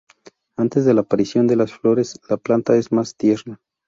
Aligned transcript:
Antes 0.57 0.83
de 0.85 0.95
la 0.95 1.01
aparición 1.01 1.45
de 1.45 1.55
las 1.55 1.73
flores, 1.73 2.19
la 2.27 2.37
planta 2.37 2.75
es 2.75 2.91
más 2.91 3.15
tierna. 3.15 3.61